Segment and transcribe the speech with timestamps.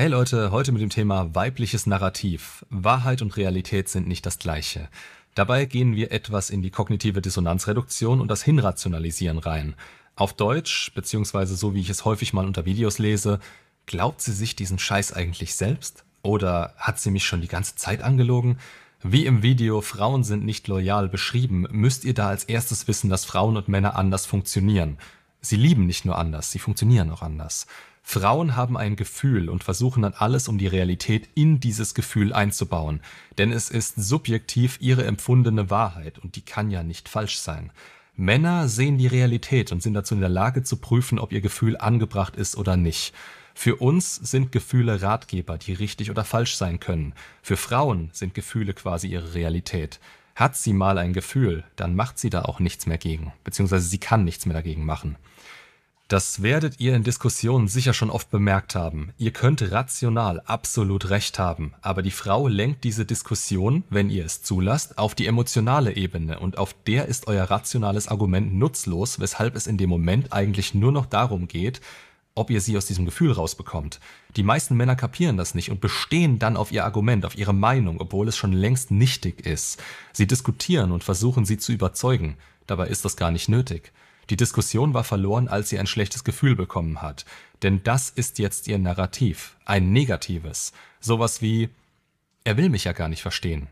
[0.00, 2.64] Hey Leute, heute mit dem Thema weibliches Narrativ.
[2.70, 4.88] Wahrheit und Realität sind nicht das gleiche.
[5.34, 9.74] Dabei gehen wir etwas in die kognitive Dissonanzreduktion und das Hinrationalisieren rein.
[10.16, 13.40] Auf Deutsch, beziehungsweise so wie ich es häufig mal unter Videos lese,
[13.84, 16.02] glaubt sie sich diesen Scheiß eigentlich selbst?
[16.22, 18.58] Oder hat sie mich schon die ganze Zeit angelogen?
[19.02, 23.26] Wie im Video Frauen sind nicht loyal beschrieben, müsst ihr da als erstes wissen, dass
[23.26, 24.96] Frauen und Männer anders funktionieren.
[25.42, 27.66] Sie lieben nicht nur anders, sie funktionieren auch anders.
[28.10, 33.02] Frauen haben ein Gefühl und versuchen dann alles, um die Realität in dieses Gefühl einzubauen.
[33.38, 37.70] Denn es ist subjektiv ihre empfundene Wahrheit und die kann ja nicht falsch sein.
[38.16, 41.76] Männer sehen die Realität und sind dazu in der Lage zu prüfen, ob ihr Gefühl
[41.76, 43.14] angebracht ist oder nicht.
[43.54, 47.14] Für uns sind Gefühle Ratgeber, die richtig oder falsch sein können.
[47.42, 50.00] Für Frauen sind Gefühle quasi ihre Realität.
[50.34, 53.98] Hat sie mal ein Gefühl, dann macht sie da auch nichts mehr gegen, beziehungsweise sie
[53.98, 55.14] kann nichts mehr dagegen machen.
[56.10, 59.12] Das werdet ihr in Diskussionen sicher schon oft bemerkt haben.
[59.16, 64.42] Ihr könnt rational absolut recht haben, aber die Frau lenkt diese Diskussion, wenn ihr es
[64.42, 69.68] zulasst, auf die emotionale Ebene und auf der ist euer rationales Argument nutzlos, weshalb es
[69.68, 71.80] in dem Moment eigentlich nur noch darum geht,
[72.34, 74.00] ob ihr sie aus diesem Gefühl rausbekommt.
[74.34, 78.00] Die meisten Männer kapieren das nicht und bestehen dann auf ihr Argument, auf ihre Meinung,
[78.00, 79.80] obwohl es schon längst nichtig ist.
[80.12, 82.36] Sie diskutieren und versuchen sie zu überzeugen.
[82.66, 83.92] Dabei ist das gar nicht nötig.
[84.30, 87.24] Die Diskussion war verloren, als sie ein schlechtes Gefühl bekommen hat.
[87.62, 89.56] Denn das ist jetzt ihr Narrativ.
[89.64, 90.72] Ein negatives.
[91.00, 91.68] Sowas wie,
[92.44, 93.66] er will mich ja gar nicht verstehen.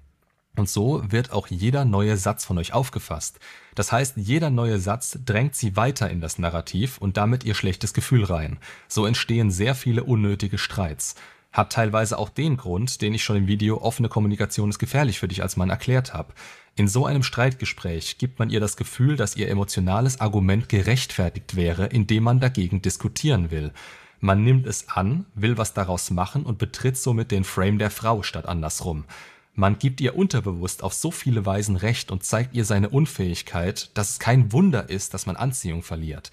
[0.57, 3.39] Und so wird auch jeder neue Satz von euch aufgefasst.
[3.77, 7.95] Das heißt, jeder neue Satz drängt sie weiter in das Narrativ und damit ihr schlechtes
[7.95, 8.59] Gefühl rein.
[8.89, 11.15] So entstehen sehr viele unnötige Streits.
[11.53, 15.29] Hat teilweise auch den Grund, den ich schon im Video Offene Kommunikation ist gefährlich für
[15.29, 16.35] dich als Mann erklärt habe.
[16.79, 21.87] In so einem Streitgespräch gibt man ihr das Gefühl, dass ihr emotionales Argument gerechtfertigt wäre,
[21.87, 23.73] indem man dagegen diskutieren will.
[24.21, 28.23] Man nimmt es an, will was daraus machen und betritt somit den Frame der Frau
[28.23, 29.07] statt andersrum.
[29.55, 34.11] Man gibt ihr unterbewusst auf so viele Weisen Recht und zeigt ihr seine Unfähigkeit, dass
[34.11, 36.31] es kein Wunder ist, dass man Anziehung verliert.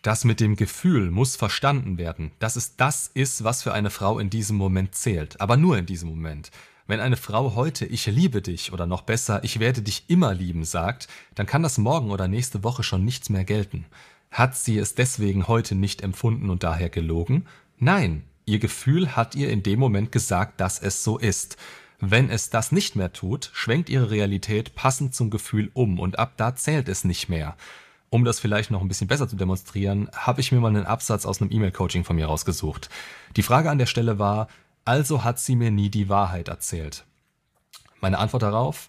[0.00, 4.18] Das mit dem Gefühl muss verstanden werden, dass es das ist, was für eine Frau
[4.18, 6.50] in diesem Moment zählt, aber nur in diesem Moment.
[6.88, 10.64] Wenn eine Frau heute Ich liebe dich oder noch besser Ich werde dich immer lieben
[10.64, 13.84] sagt, dann kann das morgen oder nächste Woche schon nichts mehr gelten.
[14.30, 17.46] Hat sie es deswegen heute nicht empfunden und daher gelogen?
[17.78, 21.58] Nein, ihr Gefühl hat ihr in dem Moment gesagt, dass es so ist.
[22.00, 26.38] Wenn es das nicht mehr tut, schwenkt ihre Realität passend zum Gefühl um und ab
[26.38, 27.54] da zählt es nicht mehr.
[28.08, 31.26] Um das vielleicht noch ein bisschen besser zu demonstrieren, habe ich mir mal einen Absatz
[31.26, 32.88] aus einem E-Mail-Coaching von mir rausgesucht.
[33.36, 34.48] Die Frage an der Stelle war,
[34.88, 37.04] also hat sie mir nie die Wahrheit erzählt.
[38.00, 38.88] Meine Antwort darauf,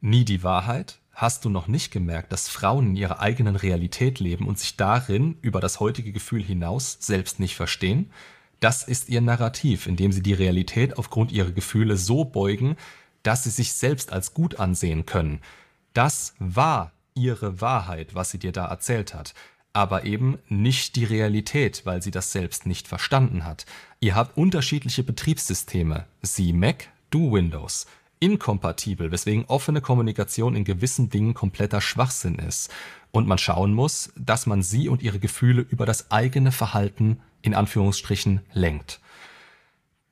[0.00, 1.00] nie die Wahrheit?
[1.12, 5.36] Hast du noch nicht gemerkt, dass Frauen in ihrer eigenen Realität leben und sich darin
[5.42, 8.10] über das heutige Gefühl hinaus selbst nicht verstehen?
[8.60, 12.76] Das ist ihr Narrativ, in dem sie die Realität aufgrund ihrer Gefühle so beugen,
[13.22, 15.42] dass sie sich selbst als gut ansehen können.
[15.92, 19.34] Das war ihre Wahrheit, was sie dir da erzählt hat
[19.74, 23.66] aber eben nicht die Realität, weil sie das selbst nicht verstanden hat.
[24.00, 27.86] Ihr habt unterschiedliche Betriebssysteme, sie Mac, du Windows.
[28.20, 32.70] Inkompatibel, weswegen offene Kommunikation in gewissen Dingen kompletter Schwachsinn ist.
[33.10, 37.54] Und man schauen muss, dass man sie und ihre Gefühle über das eigene Verhalten in
[37.54, 39.00] Anführungsstrichen lenkt.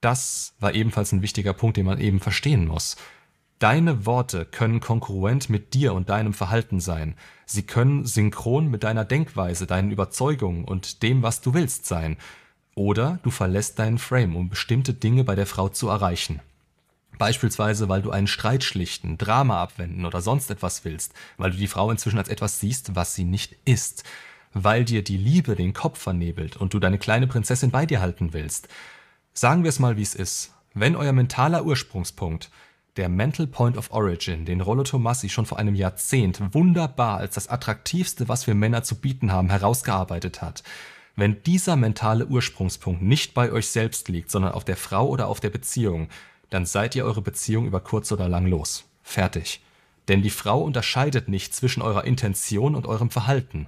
[0.00, 2.96] Das war ebenfalls ein wichtiger Punkt, den man eben verstehen muss.
[3.62, 7.14] Deine Worte können kongruent mit dir und deinem Verhalten sein.
[7.46, 12.16] Sie können synchron mit deiner Denkweise, deinen Überzeugungen und dem, was du willst, sein.
[12.74, 16.40] Oder du verlässt deinen Frame, um bestimmte Dinge bei der Frau zu erreichen.
[17.18, 21.68] Beispielsweise, weil du einen Streit schlichten, Drama abwenden oder sonst etwas willst, weil du die
[21.68, 24.02] Frau inzwischen als etwas siehst, was sie nicht ist,
[24.52, 28.32] weil dir die Liebe den Kopf vernebelt und du deine kleine Prinzessin bei dir halten
[28.32, 28.66] willst.
[29.34, 30.52] Sagen wir es mal, wie es ist.
[30.74, 32.50] Wenn euer mentaler Ursprungspunkt
[32.96, 37.48] der Mental Point of Origin, den Rollo Tomassi schon vor einem Jahrzehnt wunderbar als das
[37.48, 40.62] Attraktivste, was wir Männer zu bieten haben, herausgearbeitet hat.
[41.16, 45.40] Wenn dieser mentale Ursprungspunkt nicht bei euch selbst liegt, sondern auf der Frau oder auf
[45.40, 46.08] der Beziehung,
[46.50, 48.84] dann seid ihr eure Beziehung über kurz oder lang los.
[49.02, 49.62] Fertig.
[50.08, 53.66] Denn die Frau unterscheidet nicht zwischen eurer Intention und eurem Verhalten.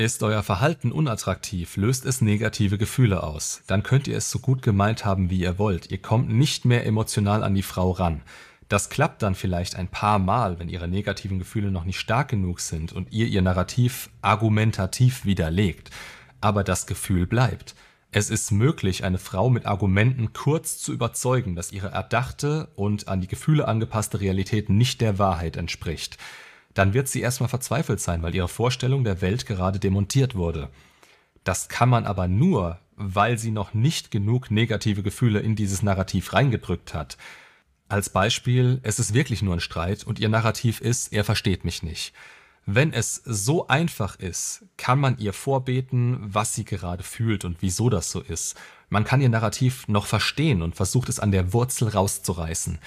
[0.00, 3.60] Ist euer Verhalten unattraktiv, löst es negative Gefühle aus.
[3.66, 5.90] Dann könnt ihr es so gut gemeint haben, wie ihr wollt.
[5.90, 8.22] Ihr kommt nicht mehr emotional an die Frau ran.
[8.70, 12.60] Das klappt dann vielleicht ein paar Mal, wenn ihre negativen Gefühle noch nicht stark genug
[12.60, 15.90] sind und ihr ihr Narrativ argumentativ widerlegt.
[16.40, 17.74] Aber das Gefühl bleibt.
[18.10, 23.20] Es ist möglich, eine Frau mit Argumenten kurz zu überzeugen, dass ihre erdachte und an
[23.20, 26.16] die Gefühle angepasste Realität nicht der Wahrheit entspricht
[26.80, 30.70] dann wird sie erstmal verzweifelt sein, weil ihre Vorstellung der Welt gerade demontiert wurde.
[31.44, 36.32] Das kann man aber nur, weil sie noch nicht genug negative Gefühle in dieses Narrativ
[36.32, 37.18] reingedrückt hat.
[37.90, 41.82] Als Beispiel, es ist wirklich nur ein Streit und ihr Narrativ ist, er versteht mich
[41.82, 42.14] nicht.
[42.64, 47.90] Wenn es so einfach ist, kann man ihr vorbeten, was sie gerade fühlt und wieso
[47.90, 48.56] das so ist.
[48.88, 52.78] Man kann ihr Narrativ noch verstehen und versucht es an der Wurzel rauszureißen.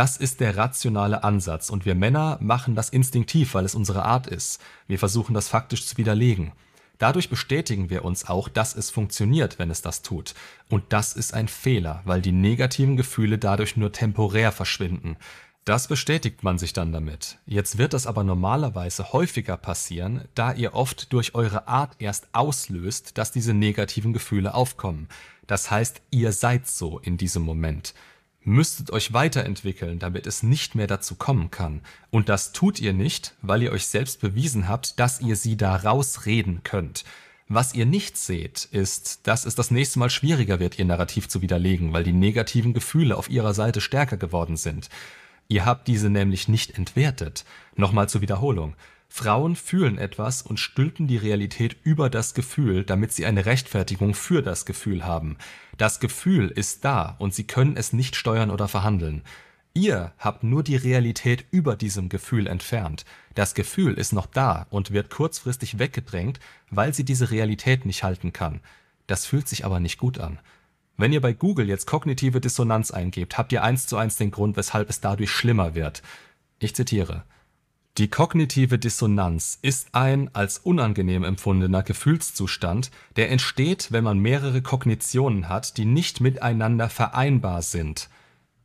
[0.00, 4.26] Das ist der rationale Ansatz und wir Männer machen das instinktiv, weil es unsere Art
[4.26, 4.58] ist.
[4.88, 6.52] Wir versuchen das faktisch zu widerlegen.
[6.96, 10.32] Dadurch bestätigen wir uns auch, dass es funktioniert, wenn es das tut.
[10.70, 15.18] Und das ist ein Fehler, weil die negativen Gefühle dadurch nur temporär verschwinden.
[15.66, 17.36] Das bestätigt man sich dann damit.
[17.44, 23.18] Jetzt wird das aber normalerweise häufiger passieren, da ihr oft durch eure Art erst auslöst,
[23.18, 25.08] dass diese negativen Gefühle aufkommen.
[25.46, 27.92] Das heißt, ihr seid so in diesem Moment
[28.42, 31.82] müsstet euch weiterentwickeln, damit es nicht mehr dazu kommen kann.
[32.10, 35.76] Und das tut ihr nicht, weil ihr euch selbst bewiesen habt, dass ihr sie da
[35.76, 37.04] rausreden könnt.
[37.48, 41.42] Was ihr nicht seht, ist, dass es das nächste Mal schwieriger wird, ihr Narrativ zu
[41.42, 44.88] widerlegen, weil die negativen Gefühle auf ihrer Seite stärker geworden sind.
[45.48, 47.44] Ihr habt diese nämlich nicht entwertet.
[47.74, 48.76] Nochmal zur Wiederholung.
[49.12, 54.40] Frauen fühlen etwas und stülpen die Realität über das Gefühl, damit sie eine Rechtfertigung für
[54.40, 55.36] das Gefühl haben.
[55.76, 59.22] Das Gefühl ist da und sie können es nicht steuern oder verhandeln.
[59.74, 63.04] Ihr habt nur die Realität über diesem Gefühl entfernt.
[63.34, 66.38] Das Gefühl ist noch da und wird kurzfristig weggedrängt,
[66.70, 68.60] weil sie diese Realität nicht halten kann.
[69.08, 70.38] Das fühlt sich aber nicht gut an.
[70.96, 74.56] Wenn ihr bei Google jetzt kognitive Dissonanz eingebt, habt ihr eins zu eins den Grund,
[74.56, 76.02] weshalb es dadurch schlimmer wird.
[76.60, 77.24] Ich zitiere
[78.00, 85.50] die kognitive Dissonanz ist ein als unangenehm empfundener Gefühlszustand, der entsteht, wenn man mehrere Kognitionen
[85.50, 88.08] hat, die nicht miteinander vereinbar sind.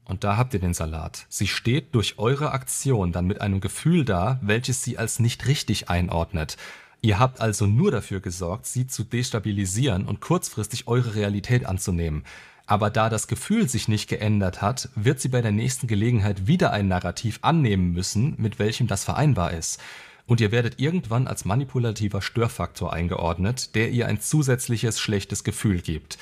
[0.05, 1.25] Und da habt ihr den Salat.
[1.27, 5.89] Sie steht durch eure Aktion dann mit einem Gefühl da, welches sie als nicht richtig
[5.89, 6.55] einordnet.
[7.01, 12.23] Ihr habt also nur dafür gesorgt, sie zu destabilisieren und kurzfristig eure Realität anzunehmen
[12.67, 16.71] aber da das Gefühl sich nicht geändert hat, wird sie bei der nächsten Gelegenheit wieder
[16.71, 19.79] ein Narrativ annehmen müssen, mit welchem das vereinbar ist.
[20.25, 26.17] Und ihr werdet irgendwann als manipulativer Störfaktor eingeordnet, der ihr ein zusätzliches schlechtes Gefühl gibt.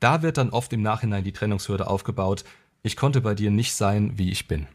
[0.00, 2.44] Da wird dann oft im Nachhinein die Trennungshürde aufgebaut,
[2.82, 4.66] ich konnte bei dir nicht sein, wie ich bin.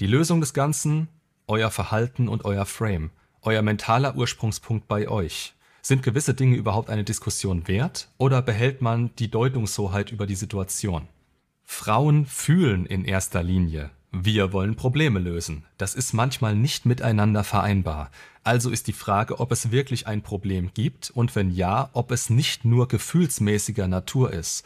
[0.00, 1.08] Die Lösung des Ganzen,
[1.46, 3.10] euer Verhalten und euer Frame,
[3.40, 5.54] euer mentaler Ursprungspunkt bei euch.
[5.86, 11.08] Sind gewisse Dinge überhaupt eine Diskussion wert oder behält man die Deutungshoheit über die Situation?
[11.62, 13.90] Frauen fühlen in erster Linie.
[14.10, 15.66] Wir wollen Probleme lösen.
[15.76, 18.10] Das ist manchmal nicht miteinander vereinbar.
[18.44, 22.30] Also ist die Frage, ob es wirklich ein Problem gibt und wenn ja, ob es
[22.30, 24.64] nicht nur gefühlsmäßiger Natur ist.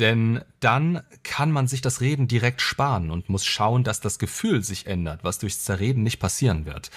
[0.00, 4.64] Denn dann kann man sich das Reden direkt sparen und muss schauen, dass das Gefühl
[4.64, 6.90] sich ändert, was durchs Zerreden nicht passieren wird.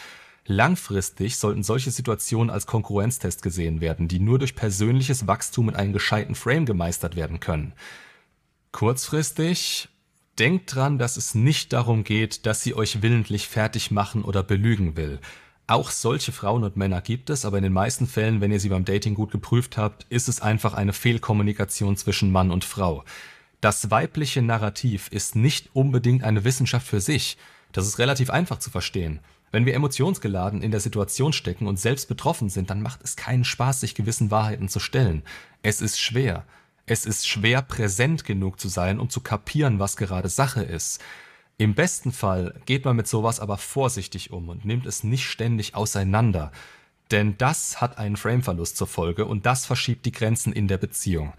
[0.48, 5.94] Langfristig sollten solche Situationen als Konkurrenztest gesehen werden, die nur durch persönliches Wachstum in einem
[5.94, 7.74] gescheiten Frame gemeistert werden können.
[8.72, 9.90] Kurzfristig
[10.38, 14.98] denkt dran, dass es nicht darum geht, dass sie euch willentlich fertig machen oder belügen
[14.98, 15.20] will.
[15.66, 18.70] Auch solche Frauen und Männer gibt es, aber in den meisten Fällen, wenn ihr sie
[18.70, 23.04] beim Dating gut geprüft habt, ist es einfach eine Fehlkommunikation zwischen Mann und Frau.
[23.62, 27.38] Das weibliche Narrativ ist nicht unbedingt eine Wissenschaft für sich.
[27.72, 29.22] Das ist relativ einfach zu verstehen.
[29.56, 33.46] Wenn wir emotionsgeladen in der Situation stecken und selbst betroffen sind, dann macht es keinen
[33.46, 35.24] Spaß, sich gewissen Wahrheiten zu stellen.
[35.62, 36.44] Es ist schwer.
[36.86, 41.02] Es ist schwer, präsent genug zu sein, um zu kapieren, was gerade Sache ist.
[41.58, 45.74] Im besten Fall geht man mit sowas aber vorsichtig um und nimmt es nicht ständig
[45.74, 46.52] auseinander.
[47.12, 51.32] Denn das hat einen Frameverlust zur Folge und das verschiebt die Grenzen in der Beziehung.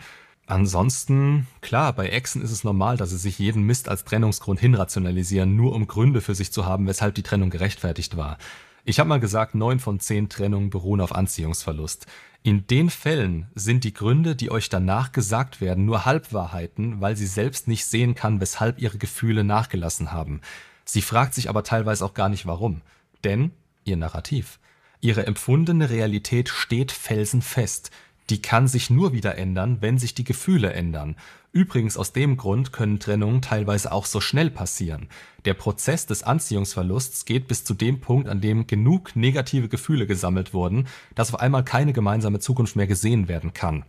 [0.47, 5.57] Ansonsten, klar, bei Exen ist es normal, dass sie sich jeden Mist als Trennungsgrund hinrationalisieren,
[5.57, 8.39] nur um Gründe für sich zu haben, weshalb die Trennung gerechtfertigt war.
[8.85, 12.07] Ich habe mal gesagt, neun von zehn Trennungen beruhen auf Anziehungsverlust.
[12.45, 17.27] In den Fällen sind die Gründe, die euch danach gesagt werden, nur Halbwahrheiten, weil sie
[17.27, 20.41] selbst nicht sehen kann, weshalb ihre Gefühle nachgelassen haben.
[20.85, 22.83] Sie fragt sich aber teilweise auch gar nicht warum.
[23.25, 23.51] Denn
[23.85, 24.61] ihr Narrativ.
[25.01, 27.91] Ihre empfundene Realität steht felsenfest
[28.31, 31.17] die kann sich nur wieder ändern, wenn sich die Gefühle ändern.
[31.53, 35.09] Übrigens aus dem Grund können Trennungen teilweise auch so schnell passieren.
[35.45, 40.53] Der Prozess des Anziehungsverlusts geht bis zu dem Punkt, an dem genug negative Gefühle gesammelt
[40.53, 43.85] wurden, dass auf einmal keine gemeinsame Zukunft mehr gesehen werden kann.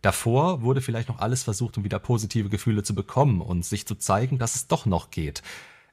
[0.00, 3.94] Davor wurde vielleicht noch alles versucht, um wieder positive Gefühle zu bekommen und sich zu
[3.94, 5.42] zeigen, dass es doch noch geht.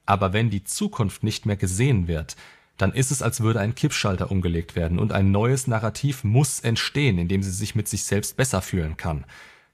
[0.05, 2.35] Aber wenn die Zukunft nicht mehr gesehen wird,
[2.79, 7.17] dann ist es, als würde ein Kippschalter umgelegt werden und ein neues Narrativ muss entstehen,
[7.17, 9.25] in dem sie sich mit sich selbst besser fühlen kann.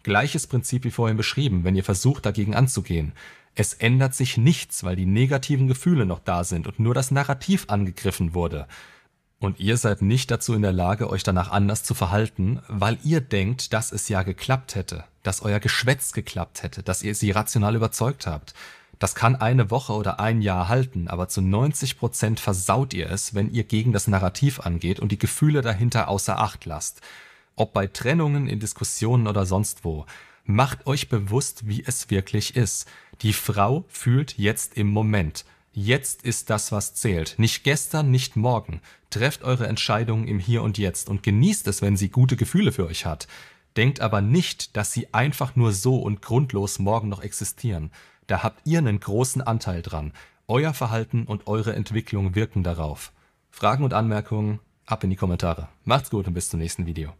[0.03, 3.13] Gleiches Prinzip wie vorhin beschrieben, wenn ihr versucht, dagegen anzugehen.
[3.53, 7.65] Es ändert sich nichts, weil die negativen Gefühle noch da sind und nur das Narrativ
[7.69, 8.67] angegriffen wurde.
[9.39, 13.21] Und ihr seid nicht dazu in der Lage, euch danach anders zu verhalten, weil ihr
[13.21, 17.75] denkt, dass es ja geklappt hätte, dass euer Geschwätz geklappt hätte, dass ihr sie rational
[17.75, 18.55] überzeugt habt.
[18.99, 23.33] Das kann eine Woche oder ein Jahr halten, aber zu 90 Prozent versaut ihr es,
[23.33, 27.01] wenn ihr gegen das Narrativ angeht und die Gefühle dahinter außer Acht lasst.
[27.55, 30.05] Ob bei Trennungen, in Diskussionen oder sonst wo.
[30.45, 32.87] Macht euch bewusst, wie es wirklich ist.
[33.21, 35.45] Die Frau fühlt jetzt im Moment.
[35.73, 37.35] Jetzt ist das, was zählt.
[37.37, 38.79] Nicht gestern, nicht morgen.
[39.09, 42.85] Trefft eure Entscheidungen im Hier und Jetzt und genießt es, wenn sie gute Gefühle für
[42.85, 43.27] euch hat.
[43.75, 47.91] Denkt aber nicht, dass sie einfach nur so und grundlos morgen noch existieren.
[48.27, 50.13] Da habt ihr einen großen Anteil dran.
[50.47, 53.11] Euer Verhalten und eure Entwicklung wirken darauf.
[53.51, 55.69] Fragen und Anmerkungen ab in die Kommentare.
[55.83, 57.13] Macht's gut und bis zum nächsten Video.